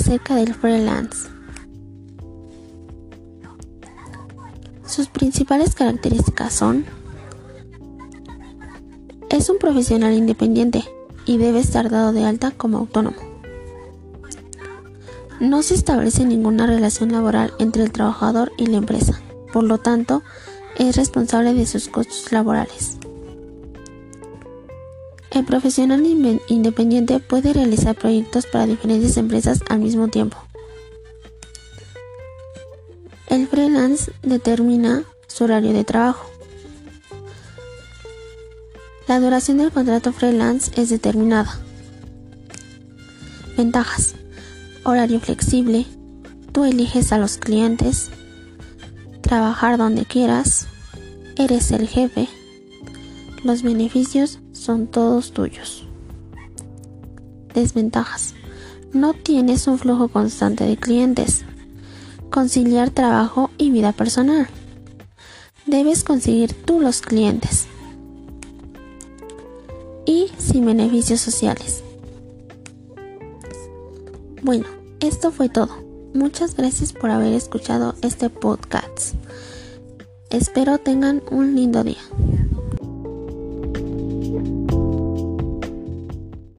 [0.00, 1.28] acerca del freelance.
[4.86, 6.86] Sus principales características son
[9.28, 10.82] es un profesional independiente
[11.26, 13.16] y debe estar dado de alta como autónomo.
[15.38, 19.20] No se establece ninguna relación laboral entre el trabajador y la empresa,
[19.52, 20.22] por lo tanto,
[20.78, 22.98] es responsable de sus costos laborales.
[25.30, 26.04] El profesional
[26.48, 30.36] independiente puede realizar proyectos para diferentes empresas al mismo tiempo.
[33.28, 36.28] El freelance determina su horario de trabajo.
[39.06, 41.60] La duración del contrato freelance es determinada.
[43.56, 44.16] Ventajas.
[44.84, 45.86] Horario flexible.
[46.52, 48.10] Tú eliges a los clientes.
[49.20, 50.66] Trabajar donde quieras.
[51.36, 52.28] Eres el jefe.
[53.42, 55.86] Los beneficios son todos tuyos.
[57.54, 58.34] Desventajas.
[58.92, 61.44] No tienes un flujo constante de clientes.
[62.30, 64.46] Conciliar trabajo y vida personal.
[65.64, 67.66] Debes conseguir tú los clientes.
[70.04, 71.82] Y sin beneficios sociales.
[74.42, 74.66] Bueno,
[75.00, 75.74] esto fue todo.
[76.12, 79.14] Muchas gracias por haber escuchado este podcast.
[80.28, 82.00] Espero tengan un lindo día.